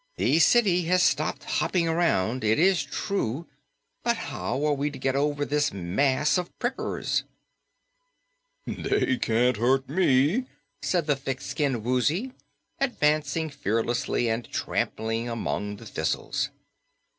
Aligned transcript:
"The 0.17 0.39
city 0.39 0.85
has 0.85 1.03
stopped 1.03 1.43
hopping 1.43 1.87
around, 1.87 2.43
it 2.43 2.57
is 2.57 2.81
true, 2.81 3.45
but 4.01 4.17
how 4.17 4.65
are 4.65 4.73
we 4.73 4.89
to 4.89 4.97
get 4.97 5.11
to 5.11 5.19
it 5.19 5.21
over 5.21 5.45
this 5.45 5.71
mass 5.71 6.39
of 6.39 6.57
prickers?" 6.57 7.23
"They 8.65 9.17
can't 9.17 9.57
hurt 9.57 9.87
ME," 9.89 10.45
said 10.81 11.05
the 11.05 11.15
thick 11.15 11.39
skinned 11.39 11.83
Woozy, 11.83 12.31
advancing 12.79 13.51
fearlessly 13.51 14.27
and 14.27 14.49
trampling 14.51 15.29
among 15.29 15.75
the 15.75 15.85
thistles. 15.85 16.49